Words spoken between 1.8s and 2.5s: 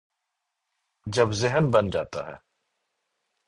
جاتا ہے۔